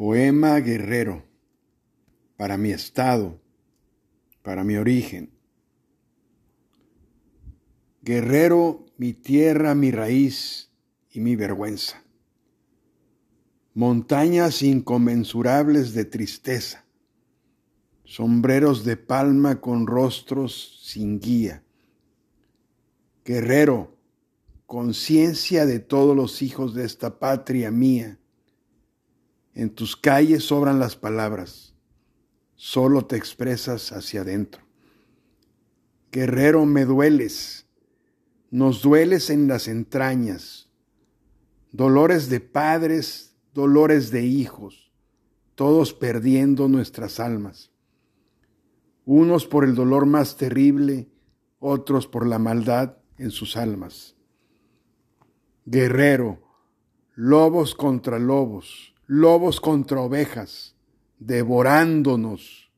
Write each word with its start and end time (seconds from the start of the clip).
Poema 0.00 0.58
guerrero, 0.60 1.24
para 2.38 2.56
mi 2.56 2.70
estado, 2.70 3.38
para 4.40 4.64
mi 4.64 4.76
origen. 4.76 5.30
Guerrero, 8.00 8.86
mi 8.96 9.12
tierra, 9.12 9.74
mi 9.74 9.90
raíz 9.90 10.70
y 11.10 11.20
mi 11.20 11.36
vergüenza. 11.36 12.02
Montañas 13.74 14.62
inconmensurables 14.62 15.92
de 15.92 16.06
tristeza. 16.06 16.86
Sombreros 18.04 18.86
de 18.86 18.96
palma 18.96 19.60
con 19.60 19.86
rostros 19.86 20.80
sin 20.82 21.20
guía. 21.20 21.62
Guerrero, 23.22 23.98
conciencia 24.64 25.66
de 25.66 25.78
todos 25.78 26.16
los 26.16 26.40
hijos 26.40 26.74
de 26.74 26.86
esta 26.86 27.18
patria 27.18 27.70
mía 27.70 28.19
en 29.54 29.70
tus 29.70 29.96
calles 29.96 30.44
sobran 30.44 30.78
las 30.78 30.96
palabras, 30.96 31.74
solo 32.54 33.06
te 33.06 33.16
expresas 33.16 33.92
hacia 33.92 34.22
adentro. 34.22 34.62
Guerrero, 36.12 36.66
me 36.66 36.84
dueles, 36.84 37.66
nos 38.50 38.82
dueles 38.82 39.30
en 39.30 39.48
las 39.48 39.68
entrañas, 39.68 40.68
dolores 41.72 42.28
de 42.28 42.40
padres, 42.40 43.36
dolores 43.54 44.10
de 44.10 44.24
hijos, 44.24 44.92
todos 45.54 45.92
perdiendo 45.92 46.68
nuestras 46.68 47.20
almas, 47.20 47.70
unos 49.04 49.46
por 49.46 49.64
el 49.64 49.74
dolor 49.74 50.06
más 50.06 50.36
terrible, 50.36 51.08
otros 51.58 52.06
por 52.06 52.26
la 52.26 52.38
maldad 52.38 52.96
en 53.18 53.30
sus 53.30 53.56
almas. 53.56 54.16
Guerrero, 55.66 56.42
lobos 57.14 57.74
contra 57.74 58.18
lobos, 58.18 58.94
lobos 59.10 59.60
contra 59.60 60.00
ovejas, 60.00 60.76
devorándonos 61.18 62.70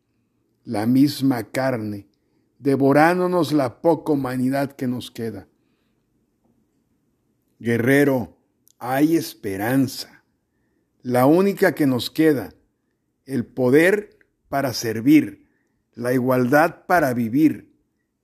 la 0.64 0.86
misma 0.86 1.50
carne, 1.50 2.08
devorándonos 2.58 3.52
la 3.52 3.83
poca 3.83 4.14
humanidad 4.14 4.72
que 4.72 4.86
nos 4.86 5.11
queda. 5.11 5.47
Guerrero, 7.58 8.39
hay 8.78 9.14
esperanza, 9.14 10.24
la 11.02 11.27
única 11.27 11.74
que 11.74 11.86
nos 11.86 12.08
queda, 12.08 12.55
el 13.27 13.44
poder 13.44 14.17
para 14.48 14.72
servir, 14.72 15.46
la 15.92 16.14
igualdad 16.14 16.86
para 16.86 17.12
vivir, 17.12 17.77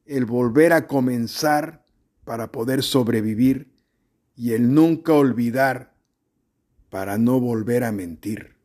el 0.06 0.24
volver 0.24 0.72
a 0.72 0.86
comenzar 0.86 1.84
para 2.24 2.50
poder 2.52 2.82
sobrevivir 2.82 3.70
y 4.34 4.54
el 4.54 4.72
nunca 4.72 5.12
olvidar 5.12 5.97
para 6.90 7.18
no 7.18 7.40
volver 7.40 7.84
a 7.84 7.92
mentir. 7.92 8.57